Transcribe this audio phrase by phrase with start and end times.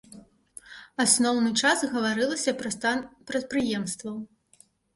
[1.05, 2.97] Асноўны час гаварылася пра стан
[3.31, 4.21] прадпрыемстваў.